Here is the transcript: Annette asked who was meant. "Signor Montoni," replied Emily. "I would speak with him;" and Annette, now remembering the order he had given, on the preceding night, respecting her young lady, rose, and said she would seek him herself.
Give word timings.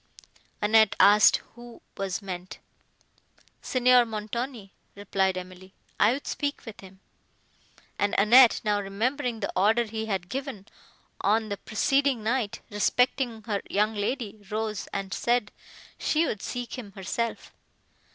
Annette 0.63 0.95
asked 0.99 1.43
who 1.53 1.79
was 1.95 2.23
meant. 2.23 2.57
"Signor 3.61 4.03
Montoni," 4.03 4.71
replied 4.95 5.37
Emily. 5.37 5.73
"I 5.99 6.11
would 6.13 6.25
speak 6.25 6.65
with 6.65 6.79
him;" 6.79 7.01
and 7.99 8.15
Annette, 8.17 8.61
now 8.63 8.81
remembering 8.81 9.41
the 9.41 9.53
order 9.55 9.83
he 9.83 10.07
had 10.07 10.27
given, 10.27 10.65
on 11.21 11.49
the 11.49 11.57
preceding 11.57 12.23
night, 12.23 12.61
respecting 12.71 13.43
her 13.43 13.61
young 13.69 13.93
lady, 13.93 14.37
rose, 14.49 14.87
and 14.91 15.13
said 15.13 15.51
she 15.99 16.25
would 16.25 16.41
seek 16.41 16.79
him 16.79 16.93
herself. 16.93 17.53